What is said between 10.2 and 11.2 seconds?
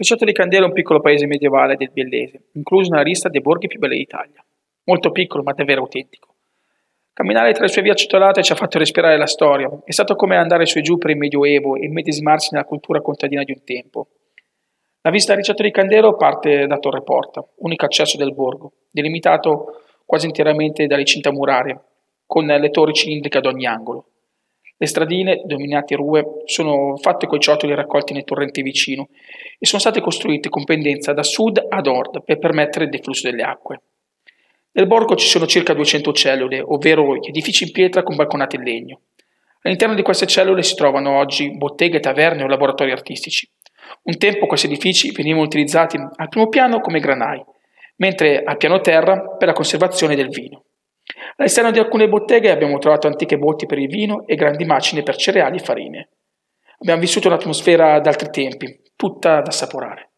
andare su e giù per il